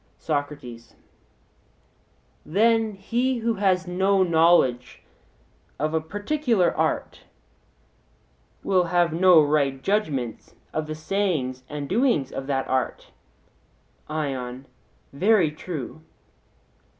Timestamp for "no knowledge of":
3.85-5.93